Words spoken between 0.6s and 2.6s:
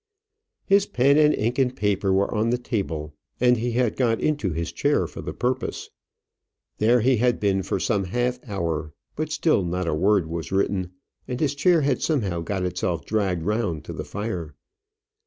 His pen and ink and paper were on the